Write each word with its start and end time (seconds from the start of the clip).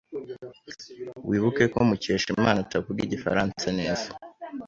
Wibuke 1.29 1.63
ko 1.73 1.79
Mukeshimana 1.89 2.59
atavuga 2.65 2.99
Igifaransa 3.03 3.65
neza. 3.79 4.07